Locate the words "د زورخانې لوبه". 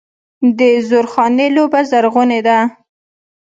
0.57-1.79